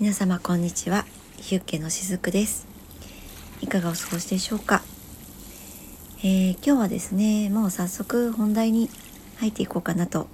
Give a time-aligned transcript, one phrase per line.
[0.00, 1.04] 皆様こんにちは。
[1.36, 2.66] ヒュッケのしずくです。
[3.60, 4.80] いかがお過ごしでしょうか、
[6.20, 8.88] えー、今日はですねもう早速本題に
[9.40, 10.26] 入っていこうかなと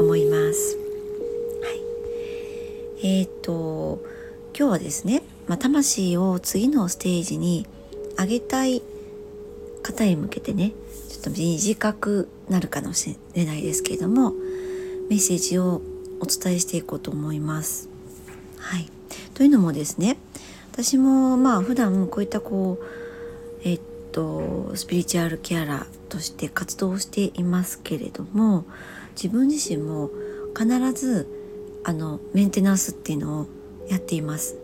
[0.00, 0.76] 思います。
[1.62, 3.06] はい。
[3.06, 4.02] えー、っと
[4.58, 7.68] 今日はですね、まあ、魂を次のステージに
[8.18, 8.82] 上げたい
[9.84, 10.72] 方へ向けてね
[11.08, 14.32] ちょっと短くなるかもしれないですけれども
[15.08, 15.82] メッセージを
[16.18, 17.88] お伝えしていこうと思います。
[18.58, 18.90] はい、
[19.34, 20.16] というのもですね
[20.72, 22.84] 私もまあ普段こういったこう
[23.64, 23.80] えっ
[24.12, 28.64] とスピリチュアルケアラーとして活動していますけれども
[29.16, 30.10] 自分自身も
[30.56, 31.28] 必ず
[31.84, 33.46] あのメンテナンスっていうのを
[33.88, 34.56] やっています。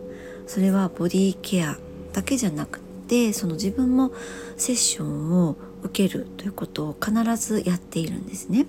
[0.47, 1.77] それはボディケア
[2.13, 4.11] だけじゃなくてその自分も
[4.57, 8.65] セッションを受けるということを必ずやっているんですね。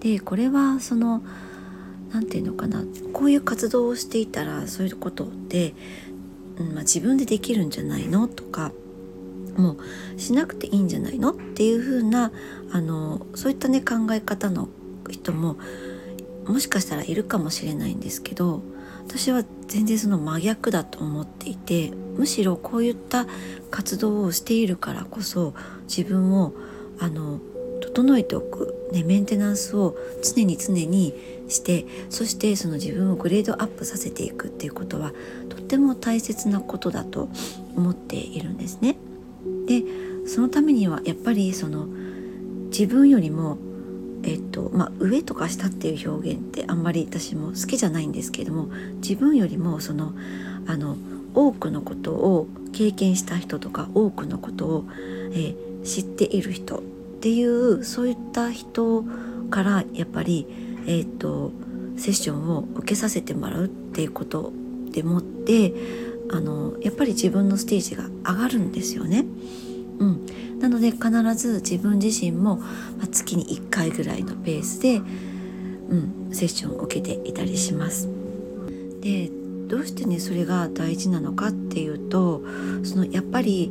[0.00, 1.22] でこれはその
[2.14, 2.84] 何て言うのかな。
[3.12, 5.74] こういう活動をしていたらそういうことで、
[6.56, 8.28] うんまあ、自分でできるんじゃないの？
[8.28, 8.72] とか
[9.56, 9.76] も
[10.16, 11.32] うしなくていいんじゃないの？
[11.32, 12.30] っていう風な
[12.72, 14.68] あなそういったね考え方の
[15.10, 15.56] 人も
[16.46, 18.62] もしかしたらいるかもしれないんですけど
[19.06, 23.26] 私は全然その真逆だと思っていてむしろこういった
[23.70, 25.54] 活動をしているからこそ
[25.88, 26.52] 自分を
[26.98, 27.40] あの
[27.80, 31.12] 整えておく、ね、メンテナンスを常に常に
[31.48, 35.12] してそしてその自分をグレードアップさせていくっていうことは
[35.48, 37.28] とっても大切なことだと
[37.76, 38.96] 思っているんですね。
[39.66, 39.82] で
[40.26, 41.86] そのためにはやっぱりその
[42.68, 43.58] 自分よりも
[44.26, 48.68] えっとまあ、上とか下っていう表現ってあんまり私も好きじゃないんですけども
[49.02, 50.14] 自分よりもその
[50.66, 50.96] あの
[51.34, 54.84] 多くのことを経験した人とか多くのことを、
[55.32, 56.82] えー、知っている人
[57.24, 59.02] っていうそういった人
[59.48, 60.46] からやっぱり
[60.86, 61.52] えーと、
[61.96, 64.52] セッションを受けさせてもらうっていうこと
[64.90, 65.72] でもって
[66.30, 69.24] あのやっぱり自分のステージが上がるんですよね。
[69.98, 72.56] うん、なので必ず自分自身も、
[72.98, 75.00] ま、月に1回ぐらいのペースで、う
[75.94, 78.08] ん、セッションを受けていたりします。
[79.00, 79.30] で
[79.68, 82.42] どうしてねそれが大事なのかっていうと
[82.82, 83.70] そのやっぱり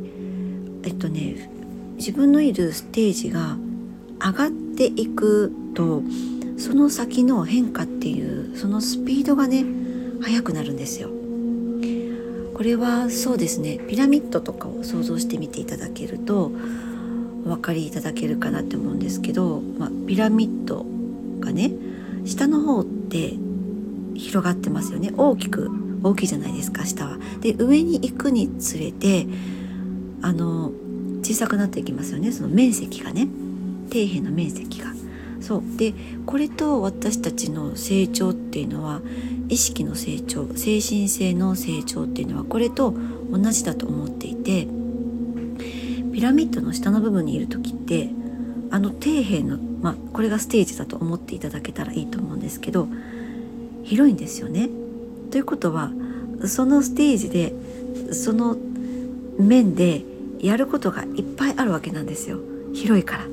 [0.82, 1.50] えっとね
[1.96, 3.56] 自分のいるステージが
[4.20, 6.02] 上がっていくと
[6.56, 9.64] その先の変化っていうそのスピードがね
[10.22, 11.10] 速くなるんですよ。
[12.54, 16.52] これはそうですねピラミッドとかを想像してみていただけると
[17.44, 20.86] お分かりいただけるかなって思うんですけど、まあ、ピラミッド
[21.40, 21.72] がね
[22.24, 23.34] 下の方って
[24.14, 25.68] 広がってますよね大きく
[26.04, 27.18] 大きいじゃないですか下は。
[27.40, 29.26] で上に行くにつれて
[30.22, 30.70] あの
[31.24, 33.28] 小さくなっていきますよねその面積がね
[33.90, 34.92] 底辺の面積が。
[35.40, 35.92] そうで
[36.24, 39.02] これと私たちの成長っていうのは
[39.50, 42.94] 意識の成長精神性の成長っていうのはこれと
[43.30, 44.66] 同じだと思っていて
[46.14, 48.08] ピラミッドの下の部分にいる時って
[48.70, 52.88] あの底辺の、まあ、これがステージだと思っていただけたらいいと思うんですけど
[53.82, 54.70] 広いんですよね。
[55.30, 55.92] ということは
[56.46, 57.52] そのステージで
[58.12, 58.56] その
[59.38, 60.04] 面で
[60.44, 62.38] やることがいっぱいあるわけなんですよ。
[62.72, 63.24] 広いから。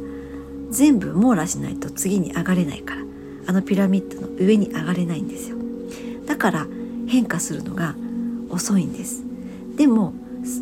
[0.69, 3.01] 全部網羅しないと次に上がれないから。
[3.47, 5.57] あのピラミッドの上に上がれないんですよ。
[6.25, 6.67] だから
[7.07, 7.95] 変化するのが
[8.49, 9.23] 遅いんです。
[9.75, 10.13] でも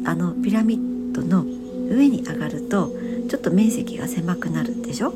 [0.06, 1.44] あのピラミッドの
[1.90, 2.92] 上に上がると
[3.30, 5.14] ちょっと面積が狭くなるでしょ？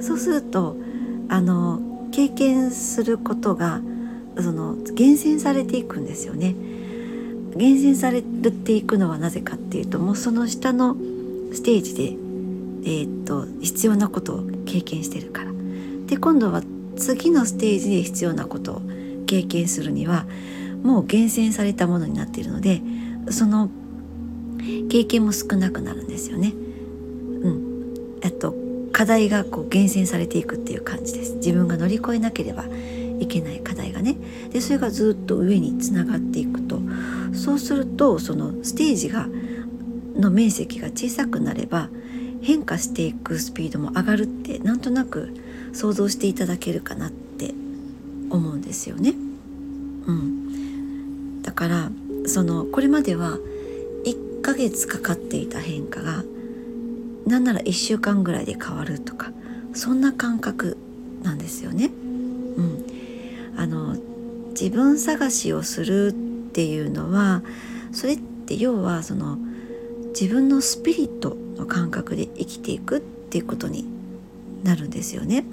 [0.00, 0.76] そうすると
[1.28, 3.80] あの経験することが
[4.38, 6.54] その厳選されていくんですよね。
[7.56, 10.96] 厳選されていくのはなぜかっていうともうその下の
[11.52, 12.04] ステージで
[12.82, 15.50] えー、っと必要なことを経験してるから。
[16.06, 16.62] で今度は
[16.96, 18.82] 次のステージで必要なことを
[19.26, 20.26] 経験するには
[20.82, 22.82] もう厳選されたものになっているので
[23.30, 23.70] その
[24.90, 26.52] 経験も少なくなるんですよね。
[26.52, 27.94] うん、
[28.24, 28.54] あと
[28.92, 31.36] 課題がこう厳選されていくっていう感じです。
[31.36, 32.64] 自分が乗り越えなければ
[33.20, 34.16] いけない課題がね。
[34.50, 36.80] でそれがずっと上につながっていくと
[37.34, 39.28] そうするとそのステージが
[40.16, 41.88] の面積が小さくなれば
[42.42, 45.34] 変化していくスピードも上がるってなんとなく
[45.72, 47.54] 想像していただけるかなって
[48.30, 49.14] 思うんですよね。
[50.06, 51.90] うん、だから
[52.26, 53.38] そのこれまでは
[54.04, 56.24] 1ヶ月かかっていた変化が
[57.26, 59.32] なんなら1週間ぐらいで変わるとか
[59.74, 60.76] そんな感覚
[61.22, 61.90] なんですよね。
[62.56, 62.84] うん、
[63.56, 63.96] あの
[64.50, 66.14] 自分探しをする
[66.50, 67.42] っていうのは
[67.92, 69.38] それって要はその
[70.08, 73.86] 自分のスピリットの感覚で生きていくっていうことに
[74.64, 75.44] なるんですよね。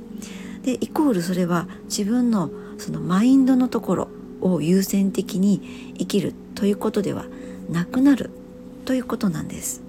[0.63, 2.49] でイコールそれは自分の
[2.79, 4.07] そのマインドのところ
[4.41, 7.25] を優先的に生きるということでは
[7.69, 8.31] なくなる
[8.85, 9.81] ということなんです。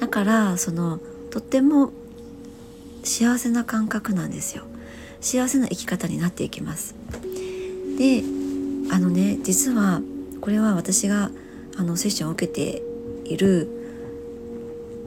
[0.00, 0.98] だからその
[1.30, 1.92] とっても
[3.04, 4.64] 幸せな感覚なんですよ。
[5.20, 6.96] 幸せな生き方になっていきます。
[7.96, 8.24] で
[8.92, 10.02] あのね実は
[10.42, 11.30] これは私が
[11.76, 12.82] あのセッションを受けて
[13.24, 13.68] いる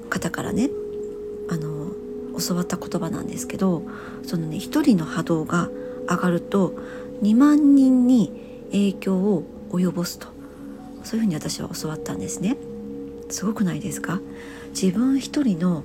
[0.10, 0.72] 方からね
[1.50, 1.92] あの
[2.40, 3.84] 教わった言葉なんですけど
[4.24, 5.70] そのね一人の波動が
[6.10, 6.74] 上がると
[7.22, 10.28] 2万人に影響を及ぼすと。
[11.04, 12.58] そういうふうに私は教わったんですね。
[13.30, 14.20] すごくないですか？
[14.74, 15.84] 自分一人の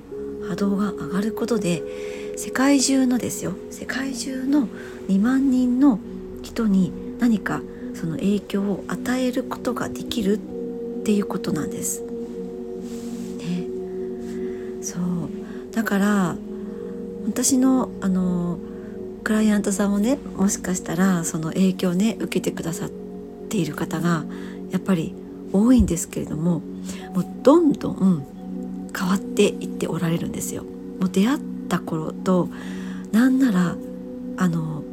[0.49, 1.83] 波動が上がることで
[2.37, 4.67] 世界中のですよ世界中の
[5.07, 5.99] 2万人の
[6.41, 7.61] 人に何か
[7.93, 10.39] その影響を与えることができる
[11.01, 12.01] っていうことなんです。
[12.01, 13.67] ね、
[14.81, 16.35] そうだから
[17.27, 18.59] 私のあの
[19.23, 22.89] クライアントさんもねもしかしたらその影響をね受けてくださっ
[23.49, 24.25] ている方が
[24.71, 25.15] やっぱり
[25.53, 26.61] 多いんですけれども
[27.13, 28.25] もうどんどん
[28.97, 30.63] 変わっていっておられるんですよ。
[30.99, 31.39] もう出会っ
[31.69, 32.49] た頃と
[33.11, 33.75] なんなら
[34.37, 34.83] あの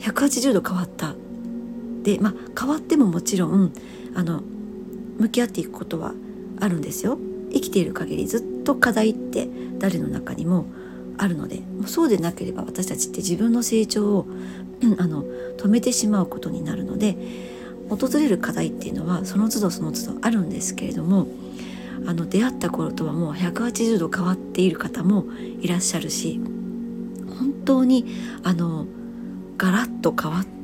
[0.00, 1.14] 180度変わった
[2.02, 3.72] でまあ変わってももちろん
[4.14, 4.42] あの
[5.18, 6.14] 向き合っていくことは
[6.60, 7.18] あるんですよ。
[7.52, 9.48] 生きている限りずっと課題って
[9.78, 10.66] 誰の中にも
[11.18, 14.26] あるのでもうそうでなければ私たちって自分の成長を、
[14.80, 15.24] うん、あの
[15.56, 17.16] 止めてしまうことになるので
[17.88, 21.26] 訪れる課題っていうのはその都度その都度あるんですけれども
[22.06, 25.24] あの出会った頃とはもう180度変わっている方も
[25.60, 26.40] いらっしゃるし
[27.38, 28.06] 本当に
[28.44, 28.86] あの
[29.58, 30.59] ガラッと変わって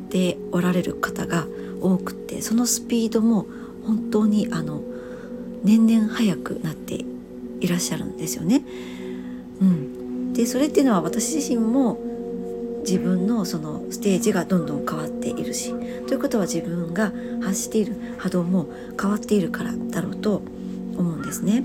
[0.53, 1.47] おられる方が
[1.81, 3.47] 多くてそのスピードも
[3.85, 4.82] 本当にあの
[5.62, 7.05] 年々早くなって
[7.61, 8.62] いらっしゃるんですよね。
[9.61, 11.99] うん、でそれっていうのは私自身も
[12.81, 15.75] 自分のそのステージがどんどん変わっているし
[16.06, 17.12] ということは自分が
[17.43, 18.69] 発している波動も
[19.00, 20.43] 変わっているからだろうと
[20.97, 21.64] 思うんですね。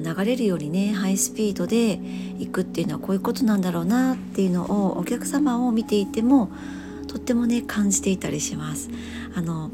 [0.00, 2.00] 流れるようにねハイスピードで
[2.38, 6.50] 行くっていうのはこういうことなんだろうなっていうのをお客様を見ていても
[7.06, 8.88] とってもね感じていたりします。
[9.34, 9.70] あの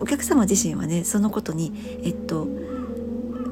[0.00, 1.72] お客様自身はねそのことに
[2.04, 2.46] えっと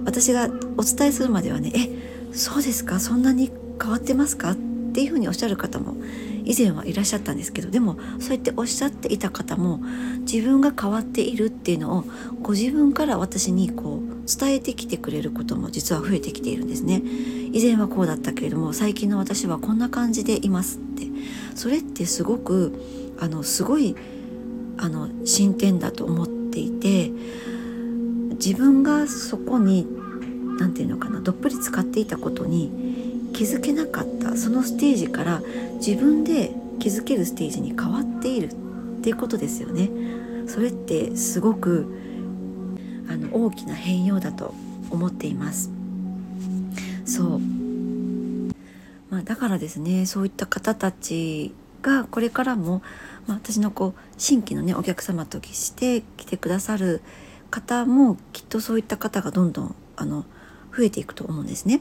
[0.05, 3.51] 私がお伝えするまではね「えそうですかそんなに
[3.81, 4.57] 変わってますか?」っ
[4.93, 5.97] ていうふうにおっしゃる方も
[6.45, 9.81] 以前はいらっしゃったんですけどでもそうやっておっしゃっていた方も
[10.21, 12.05] 自分が変わっているっていうのを
[12.41, 17.03] ご自分から私にこう伝えてきてくれることも実は増えてきているんですね。
[17.53, 21.07] 以前はこうだったけれども最近の私はこんな感じでいますって
[21.55, 23.97] それってすごくあのすごい
[24.77, 27.11] あの進展だと思っていて
[28.33, 29.87] 自分がそこに
[30.59, 35.43] 何て言うのかなどっぷり使っていたことに気づけなかったそのステージから
[35.75, 38.55] 自分で気づけるステージに変わっているっ
[39.03, 39.91] ていうことですよね。
[40.47, 42.06] それってすごく
[43.09, 44.55] あの大きな変容だと
[44.91, 45.71] 思っています。
[47.05, 47.41] そう
[49.11, 52.83] まあ、だからですねそういった方たちがこれからも、
[53.27, 57.01] まあ、私のこう新規のねお客様として来てくださる
[57.51, 60.25] 方もきっとそういった方がどんどんあの
[60.77, 61.81] 増えていくと思うんですね。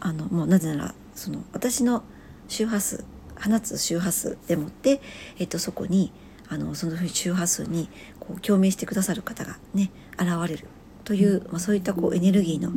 [0.00, 2.02] あのもうなぜならその私の
[2.48, 3.04] 周波数
[3.36, 5.00] 放つ周波数でもって、
[5.38, 6.12] えっと、そこに
[6.48, 7.88] あのその周波数に
[8.22, 10.68] こう共鳴してくださる方がね現れる
[11.04, 12.70] という、まあ、そういったこうエネルギーの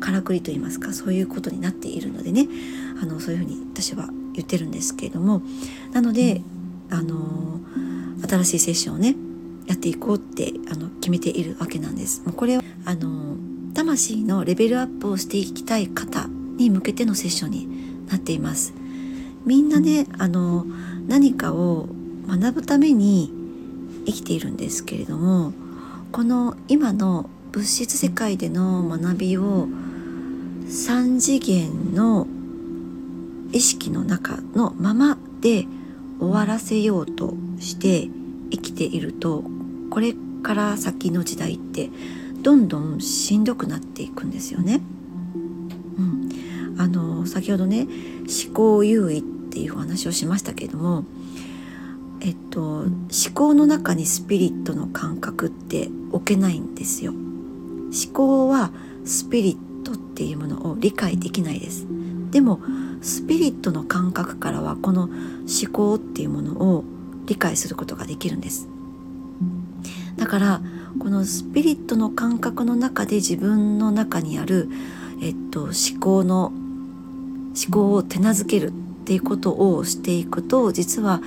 [0.00, 2.48] からくりといいますかそういうことになっているのでね
[3.02, 5.42] あのそういうふうに私は言ってるんですけれども
[5.92, 6.40] なので
[6.90, 7.60] あの
[8.26, 9.14] 新しいセッションをね
[9.66, 12.22] やっていこうってあの決めているわけなんです。
[12.24, 13.36] もうこれはあの
[13.74, 18.72] 魂のレベルアップをしていきたい方に向けてのセッションになっています。
[19.44, 20.64] みんなねあの
[21.08, 21.88] 何かを
[22.28, 23.35] 学ぶために
[24.06, 25.52] 生きているんですけれども
[26.12, 29.66] この今の物質世界での学びを
[30.66, 32.26] 3次元の
[33.52, 35.66] 意識の中のままで
[36.18, 38.08] 終わらせようとして
[38.50, 39.44] 生きていると
[39.90, 41.90] これから先の時代って
[42.42, 44.80] どんどんしんどくなっていくんですよね。
[45.98, 47.86] うん、あの先ほどね
[48.46, 51.04] 思考優位っていうお話をしましたけれども
[52.26, 52.90] えっと思
[53.32, 57.12] 考の中にスピリットの感覚って置けないんですよ。
[57.12, 58.70] 思考は
[59.04, 61.86] スピリットっていうものを理解できないです
[62.30, 62.60] でも
[63.02, 66.84] スピリットの感覚からはこの思考っていうものを
[67.26, 68.68] 理解することができるんです
[70.16, 70.60] だから
[70.98, 74.68] このスピリットの感覚の中で自分の中にある、
[75.22, 78.72] えっと、思考の思考を手なずけるっ
[79.04, 81.20] ていうことをしていくと実は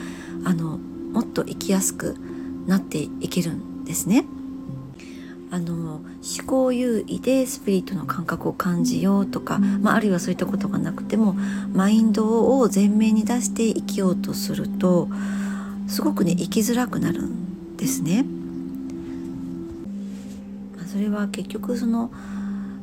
[0.44, 0.80] あの
[1.12, 2.16] もっと生きやすく
[2.68, 4.26] なっていけるんですね。
[5.52, 6.04] あの思
[6.46, 11.34] 考優位でスピリットの感覚を感じようとか、まあ、あるいはそういったことがなくても
[11.74, 15.08] マインドを前面に出して生きようとすると
[15.88, 18.24] すごくね生きづらくなるんですね。
[20.78, 22.12] まあ、それは結局その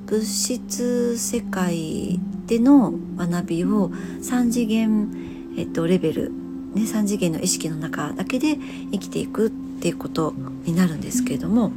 [0.06, 6.32] 物質世界での学びを3次元、えっと、レベル、
[6.76, 8.56] ね、3次元の意識の中だけで
[8.92, 11.70] 生きていくっていうことになるんですけれども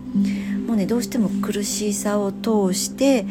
[0.67, 3.25] もうねどうしても苦しさを通して、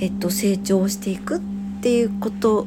[0.00, 1.40] えっと、成長していくっ
[1.82, 2.66] ていうこと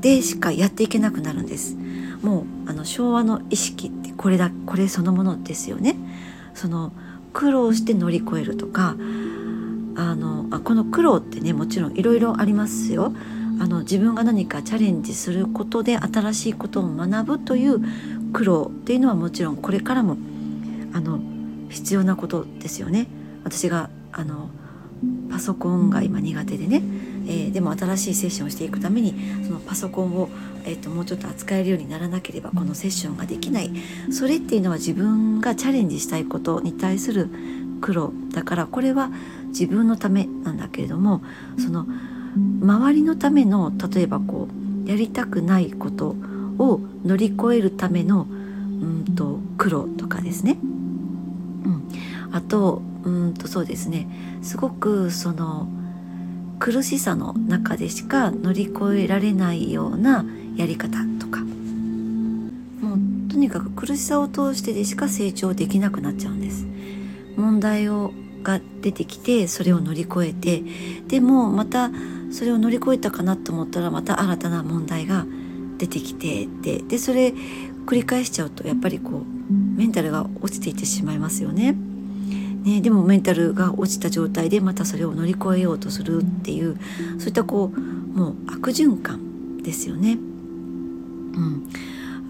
[0.00, 1.76] でしかやっていけなくなるんです。
[2.22, 5.96] もうあの昭和の意識ってこれだこれそのものですよね。
[6.54, 6.92] その
[7.32, 8.96] 苦労して乗り越えるとか
[9.96, 13.14] あのあこの苦労ってねもちろんいろいろありますよ。
[13.60, 17.80] あの自分が何かチャレンジすることで新しいことを学ぶという
[18.32, 20.16] 苦労っていうのはもちろんこれからも
[20.92, 21.20] あの
[21.70, 23.06] 必要なことですよね。
[23.44, 24.48] 私があの
[25.30, 26.82] パソコンが今苦手でね、
[27.26, 30.28] えー、でも新しいセッションをしていくためにそのパソコンを、
[30.64, 33.70] えーと、もうちょっと扱えるようにならなければこのセッションができない。
[34.10, 37.28] それっていうのは自分がチャレンジしたいことに対する
[37.80, 39.10] 苦労だからこれは
[39.48, 41.22] 自分のためなんだけれども
[41.58, 41.86] その
[42.36, 44.48] 周りのための例えばこ
[44.86, 46.16] うやりたくないこと
[46.58, 50.58] を乗り越えるためのうんと苦労とかですね。
[50.62, 50.64] う
[51.68, 51.88] ん。
[52.32, 54.08] あとうんとそうですね。
[54.42, 55.68] すごくその
[56.58, 60.24] 苦しさの中でしか乗り越えられないような
[60.56, 61.40] やり方とか。
[61.40, 66.66] もうとにかく苦しさを通してでしか成長できなくなっちゃうんです。
[67.36, 68.12] 問題を
[68.44, 70.62] が出てきてそれを乗り越えて
[71.08, 71.90] でもまた
[72.34, 75.24] それを乗り越えたかなと思ったらまた新たな問題が
[75.78, 77.32] 出てきてででそれ
[77.86, 81.76] 繰り返しちゃうとやっぱりこうメンタルが落ちていってしまいますよね。
[82.64, 86.76] ね、でもメンタルが落ちた状態でまたそれを乗り越えようとするっていう
[87.18, 90.14] そういったこうもう悪循環ですよね。
[90.14, 91.68] うん、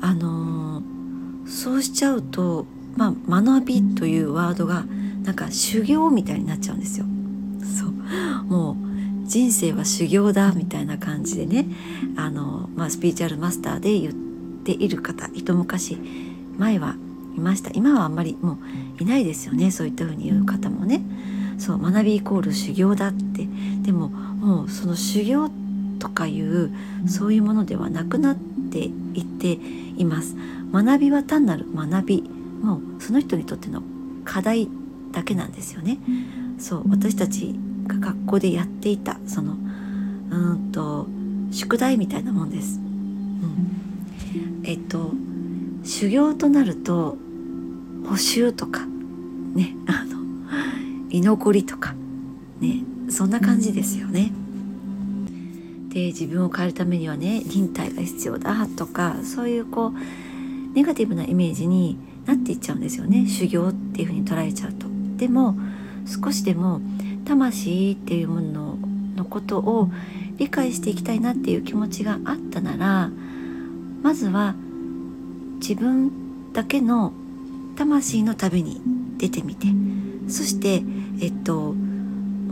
[0.03, 4.85] あのー、そうしちゃうと、まあ、学びというワードが
[5.23, 7.07] なんか修行みたいになっちゃうんですよ。
[7.63, 7.93] そう
[8.45, 8.94] もう
[9.25, 11.67] 人生は修行だみたいな感じでね
[12.17, 14.15] あの、まあ、スピーチュアルマスターで言っ
[14.65, 15.99] ている方一昔
[16.59, 16.97] 前は
[17.37, 17.71] いました。
[17.75, 18.59] 今はあんまりも
[18.99, 21.01] ういないですよねそういったふうに言う方もね。
[21.59, 23.49] そう学びイコール修行だって。
[23.83, 25.51] でももうその修行
[25.99, 26.73] とかいう
[27.07, 28.37] そういうものではなくなっ
[28.71, 29.53] ていって
[29.97, 30.37] います。
[30.73, 32.23] 学びは単なる学び。
[32.63, 33.83] もうその人にとっての
[34.25, 34.69] 課題
[35.13, 35.99] だけなんですよね。
[36.59, 39.57] そう私たちが学校でやっていたその
[40.31, 41.07] うんと
[41.51, 45.13] 宿題みたいなもんです、うん、えっと
[45.85, 47.17] 修行となると
[48.09, 48.87] 補修とか
[49.55, 50.19] ねあの
[51.11, 51.95] 居残りとか
[52.61, 54.33] ねそんな感じですよね。
[55.91, 64.89] で自分を変えるためにはね忍耐が必要だとかそういうこうネガティブなイメージになっていっちゃうんですよね修行っていうふうに捉えちゃうと。
[65.17, 65.57] でも
[66.07, 66.81] 少しでも
[67.25, 68.79] 魂っていうもの
[69.17, 69.91] のことを
[70.37, 73.11] 理解していきたいなっていう気持ちがあったなら
[74.03, 74.55] まずは
[75.61, 77.13] 自分だけの
[77.77, 78.81] 魂の旅に
[79.17, 79.69] 出てみて
[80.29, 80.83] そして
[81.21, 81.75] えっと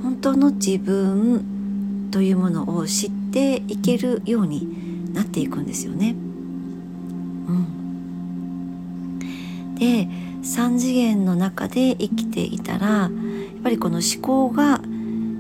[0.03, 6.11] 本当の自分というものを知っていけるようになっていくんですよね。
[6.11, 9.29] うん、
[9.77, 10.09] で
[10.43, 13.11] 3次元の中で生きていたら
[13.63, 14.81] ぱりこの思考が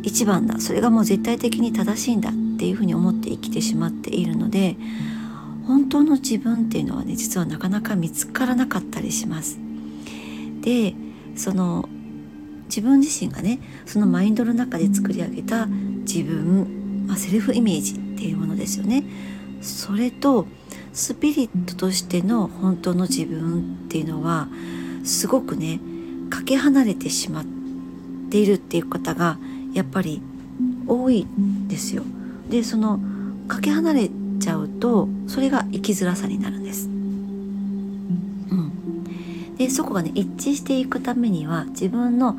[0.03, 4.77] 一番だそれがもう絶対的に正しいんだっていうふうに思って生きてしまっているので
[5.67, 9.59] 本当の自分っていうのはね実はなかなか見つからなかったりします。
[10.61, 10.95] で
[11.37, 11.89] その
[12.67, 19.05] 自分自身がねそのマインドの中で作り上げた自分、まあ、セルフイメージっていうものですよね。
[19.61, 20.47] それと
[20.93, 24.49] スピリットとしての本当の自分っていうのは
[25.05, 25.81] すごくね
[26.29, 27.62] かけ離れてしまって
[28.33, 29.39] ているっていう方が
[29.75, 30.23] やっぱり
[30.87, 32.03] 多いんですよ。
[32.49, 32.99] でその
[33.47, 34.11] かけ離れ
[34.41, 36.87] ちゃうとそれが生きづらさになるんです。
[36.87, 38.73] うん
[39.59, 42.39] でそこがね一致していくためには自分の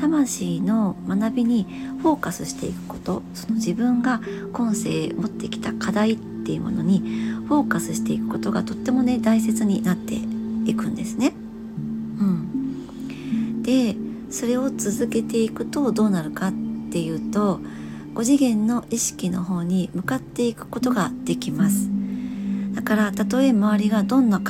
[0.00, 1.66] 魂の学びに
[2.00, 4.22] フォーカスしていくことその自分が
[4.52, 7.00] 今世持ってきた課題っていうものに
[7.46, 11.34] フォーカスしていくことがとってもね大切になっていくんですね。
[12.18, 13.94] うん、で
[14.34, 16.52] それを続けていくとどうなるかっ
[16.90, 17.60] ていうと
[18.14, 21.88] 5次元の意識の方に向かっていくことができます。
[22.74, 24.40] だからたとえ周りがどんな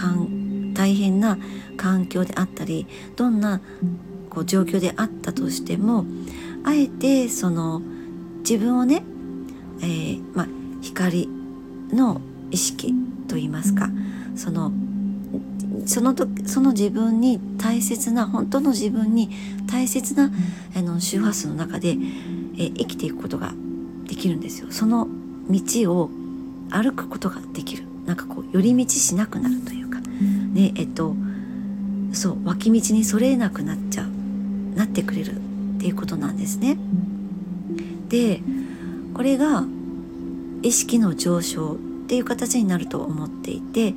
[0.73, 1.37] 大変な
[1.77, 2.87] 環境であったり
[3.17, 3.61] どんな
[4.31, 6.07] こう状況であったとしても
[6.65, 7.83] あえてその
[8.39, 9.03] 自分をね、
[9.83, 10.47] えー、まあ、
[10.81, 11.29] 光
[11.91, 12.95] の意識
[13.29, 13.91] といいますか
[14.35, 14.73] その
[15.87, 19.31] その時その自分に大切な本当の自分に
[19.71, 20.31] 大切な
[20.77, 21.97] あの周波数の中で、
[22.57, 23.53] え生きていくことが
[24.07, 24.69] できるんですよ。
[24.71, 25.09] その
[25.51, 26.11] 道を
[26.71, 27.85] 歩くことができる。
[28.07, 30.01] なんかこう寄り道しなくなるというか。
[30.01, 31.15] ねえっと
[32.13, 34.15] そう脇道にそれなくなっちゃう。
[34.77, 35.39] なってくれるっ
[35.79, 36.77] ていうことなんですね。
[38.09, 38.41] で
[39.15, 39.65] これが
[40.63, 41.77] 意識の上昇っ
[42.07, 43.95] ていう形になると思っていて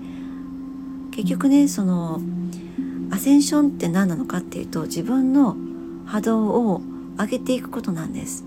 [1.18, 2.22] 結局ねその
[3.10, 5.58] アセンションって何なのかっていうと自分の
[6.06, 6.82] 波動を
[7.18, 8.46] 上げていくことなんです。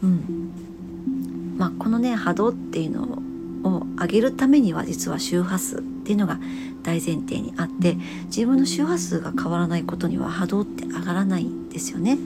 [0.00, 3.18] うんまあ、このね波動っていうの
[3.64, 6.38] を上げるためには実は周波数っていうのが
[6.84, 7.96] 大前提にあって
[8.26, 12.16] 自分の周波数が変わらないことには波動って上がらないんですよね。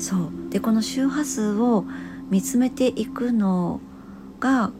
[0.00, 1.84] そうでこの周波数を
[2.28, 3.80] 見つめていくの
[4.40, 4.72] が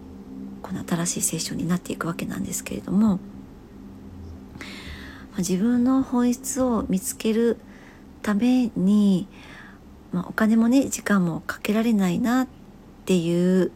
[0.62, 3.20] この新しいセッションになっていくわけなんですけれども
[5.38, 7.58] 自分の本質を見つける
[8.22, 9.28] ために、
[10.12, 12.48] まあ、お金もね時間もかけられないなっ
[13.04, 13.70] ていう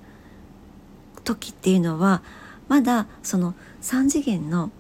[1.24, 2.22] 時っていうのは
[2.68, 4.70] まだその3次元の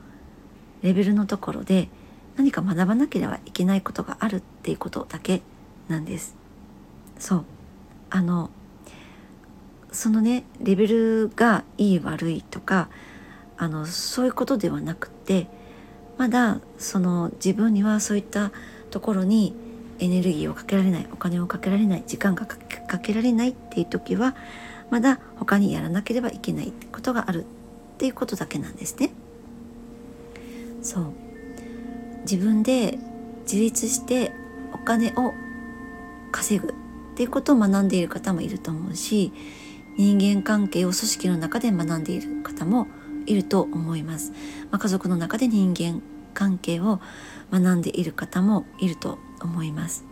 [0.82, 1.88] レベルのところで
[2.36, 5.42] 何か学ばなければいけないことがあるっていうことだけ
[5.88, 6.36] なんです。
[7.18, 7.44] そう
[8.08, 8.50] あの
[9.92, 12.88] そのねレベルがいい悪いとか
[13.56, 15.48] あのそういうことではなくて
[16.20, 18.52] まだその自分にはそういった
[18.90, 19.54] ところに
[20.00, 24.36] エネルギーをかけられないお金をかけられない時間がかけられないっていう時は
[24.90, 27.44] まだ他にやらなければいけないことがある
[27.94, 29.12] っていうことだけなんですね。
[30.82, 31.04] そう
[32.24, 32.98] 自分で
[33.44, 34.30] 自立して
[34.74, 35.32] お金を
[36.32, 36.72] 稼ぐっ
[37.16, 39.32] ていうことを学んでいる方もいると思うし
[39.96, 42.88] 人間関係を組織の中で学んでいる方も
[43.24, 44.32] いると思います、
[44.70, 47.00] まあ、家族の中で人間関係を
[47.52, 50.04] 学んでいる方もいると思います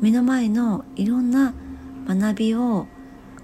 [0.00, 1.54] 目の前のいろんな
[2.06, 2.86] 学びを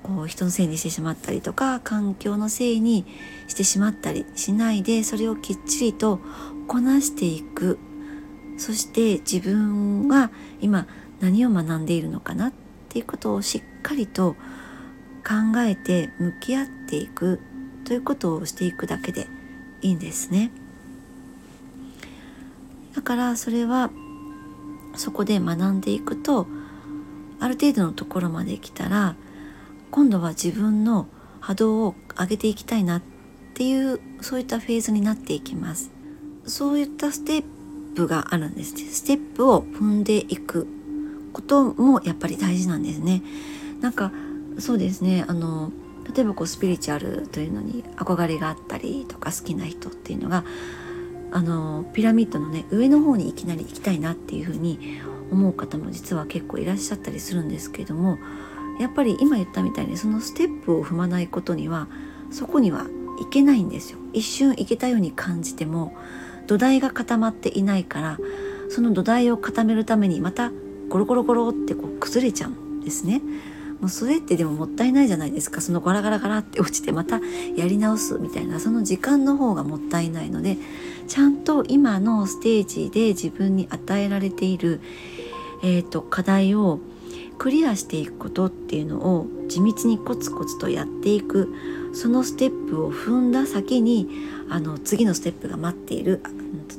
[0.02, 3.06] こう人のせいにしてしまったりとか環境のせいに
[3.48, 6.20] してしまったりしないでそれをきっちりと
[6.66, 7.78] こなしていく
[8.58, 10.30] そして自分が
[10.60, 10.86] 今
[11.20, 12.52] 何を学んでいるのかなっ
[12.88, 14.34] ていうことをしっかりと
[15.24, 17.40] 考えて向き合っていく
[17.84, 19.26] ということをしていくだけで
[19.80, 20.50] いいんですね。
[22.94, 23.90] だからそれは
[24.94, 26.46] そこで学んでいくと
[27.40, 29.16] ある程度のところまで来たら
[29.90, 31.06] 今度は自分の
[31.40, 33.02] 波動を上げていきたいなっ
[33.54, 35.90] ていうそういったフェーズになっていきます。
[36.46, 37.44] そういったステッ
[37.94, 38.74] プがあるんです。
[38.76, 40.66] ステップを踏んでいく
[41.32, 43.22] こともやっぱり大事なんですね。
[43.80, 44.12] なんか
[44.58, 45.72] そうですねあの
[46.14, 50.44] 例えばこうスピリチュアルというのに憧れがあったりとか好きな人っていうのが
[51.32, 58.18] あのピラミッドのね上の方にいきなり行きたいなっていうふうに思う方も実は結構いらっしゃったりするんですけども
[58.78, 61.88] やっぱり今言ったみたいにそのステップを踏まないことには
[62.30, 62.86] そこには
[63.20, 63.98] いけないんですよ。
[64.12, 65.94] 一瞬行けたように感じても
[66.46, 68.18] 土台が固まっていないから
[68.68, 70.50] その土台を固めるためにまた
[70.88, 73.22] ゴロゴロゴロってこう崩れちゃうんですね。
[73.80, 75.60] もうそれってでももったいないじゃないですか。
[75.60, 77.20] そのガラガラガラって落ちてまた
[77.56, 80.56] やり直すみたいなその時間の方がもったいないので
[81.06, 84.80] ちゃんと今のステージで自分に与えられている、
[85.62, 86.80] えーと、課題を
[87.38, 91.52] クリアしていくことっていうのを地道にコツコツとやっていく
[91.92, 94.08] そのステップを踏んだ先に
[94.48, 96.22] あの次のステップが待っている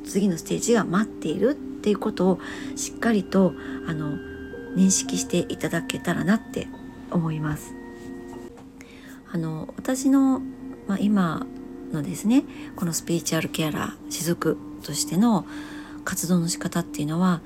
[0.05, 2.39] 次のステージが待っているっていうことを
[2.75, 3.53] しっかりと
[3.87, 4.17] あの
[4.75, 6.67] 認識していただけたらなって
[7.11, 7.73] 思います。
[9.31, 10.41] あの私の、
[10.87, 11.45] まあ、今
[11.93, 12.43] のですね
[12.75, 15.45] このスピーチュアルケアラー雫としての
[16.03, 17.41] 活動の仕方っていうのは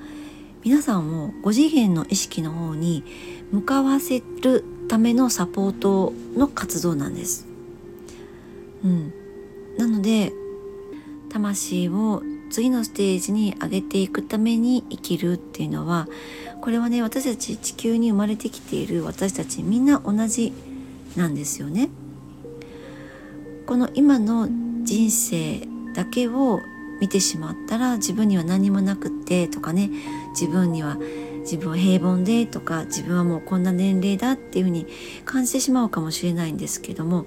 [0.64, 3.04] 皆さんを5次元の意識の方に
[3.52, 7.46] 向かわせるためのサポートの活動なんです。
[8.84, 9.12] うん、
[9.76, 10.32] なので
[11.30, 16.08] 魂を次のステージに上げていくために生きるっていうのは
[16.60, 20.52] これはね私たち地球に生まれてきている私たちみんな同じ
[21.16, 21.90] なんですよね。
[23.68, 24.48] この今の
[24.82, 25.60] 人生
[25.92, 26.62] だけを
[27.02, 29.90] 見てしまったら自分には何もなくってとかね。
[30.30, 30.96] 自分には
[31.40, 34.86] 自分は平凡でとか自分はもうこんな年齢だっていうふうに
[35.26, 37.26] 感じてしまうかもしれないんですけども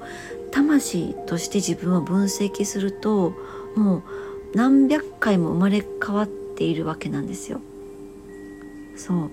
[0.50, 3.36] 魂として自分を分析すると
[3.76, 4.04] もう
[4.56, 7.62] 何百回も生まれ変わっているわけなんですよ。
[8.96, 9.30] そう。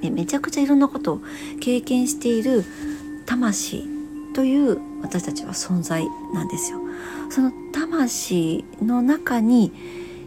[0.00, 1.20] でめちゃくちゃいろんなことを
[1.58, 2.64] 経験している
[3.26, 3.97] 魂。
[4.38, 6.78] という私たちは存在なんですよ。
[7.28, 9.72] その魂の中に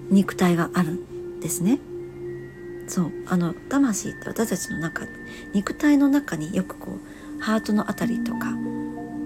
[0.09, 1.79] 肉体があるんですね。
[2.87, 5.05] そうあの魂って私たちの中
[5.53, 8.51] 肉体の中によくこうハートのあたりとか、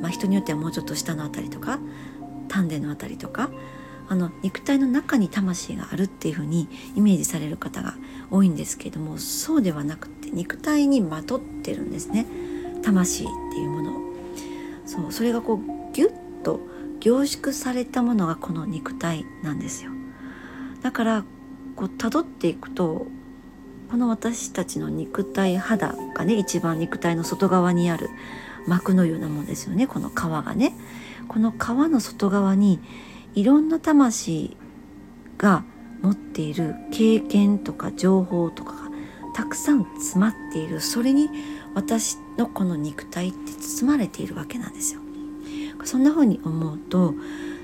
[0.02, 1.80] まあ、人によってはもうちょっと下のあたりとか
[2.48, 3.50] 丹田のあたりとか
[4.08, 7.96] あの肉体の中に魂があるっていう風にイメージされる方が
[8.30, 12.28] 多いんですけれどもそうではなくて肉体にまとってるんですね
[12.84, 14.05] 魂っていうものを
[14.86, 16.60] そうそれがこうギュッと
[17.00, 19.92] 凝縮されたものがこの肉体なんですよ。
[20.82, 21.24] だから
[21.76, 23.08] こう辿っていくと
[23.90, 28.10] この私たちの肉体肌がね一番肉体の外側にある
[28.68, 29.88] 膜のようなもんですよね。
[29.88, 30.74] この皮がね。
[31.28, 32.80] この皮の外側に
[33.34, 34.58] いろんな魂
[35.38, 35.64] が
[36.02, 38.80] 持っている経験とか情報とかが
[39.34, 40.80] たくさん詰まっている。
[40.82, 41.30] それに
[41.76, 45.02] 私のこの肉体って包まれているわけなんですよ。
[45.84, 47.14] そんな風に思うと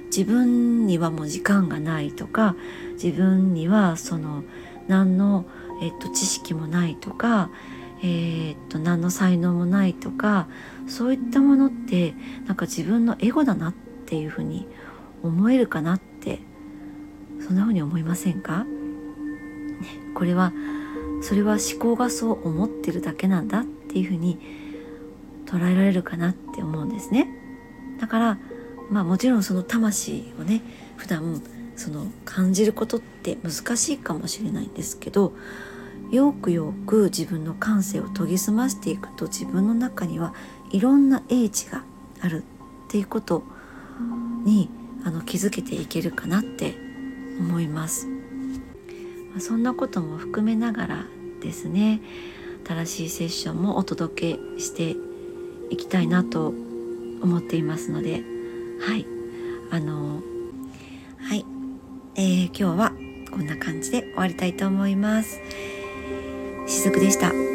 [0.06, 2.56] 自分にはもう時間がないとか
[3.02, 4.43] 自分にはその
[4.88, 5.45] 何の
[5.82, 7.50] えっと、知識もないとか、
[8.04, 10.47] えー、っと何の才能もないとか
[10.88, 12.13] そういったものって
[12.45, 13.74] なんか自分のエゴだなっ
[14.06, 14.67] ていうふうに
[15.24, 16.39] 思えるかなって
[17.45, 18.67] そんなふうに思いませんか、ね、
[20.13, 20.54] これは
[21.24, 24.40] それは思考がそう思ってるだけなんだってていうふうに
[25.46, 27.28] 捉えられるかなって思うんですね。
[28.00, 28.38] だから
[28.90, 30.62] まあもちろんその魂をね
[30.98, 31.42] 普段
[31.76, 35.34] その感じることって難しいかもしれないんですけど
[36.12, 40.34] よくよく自分の感性を研ぎ澄ましていくと自分の中には
[40.72, 41.84] いろんな英知が
[42.22, 42.44] ある
[42.88, 43.44] っていうこと
[44.44, 44.70] に
[45.04, 46.76] あの気づけていけるかなって
[47.40, 48.08] 思います。
[49.40, 51.06] そんなことも含めながら
[51.40, 52.02] ですね
[52.65, 54.95] 新しいセッションもお届けして
[55.69, 58.24] いきたいなと思っていますので
[58.82, 59.06] はい
[59.71, 60.21] あの
[61.19, 61.45] はい、
[62.15, 62.91] えー、今日は
[63.32, 65.39] こんな感じで終わりたいと思います。
[66.67, 67.51] しずくでした。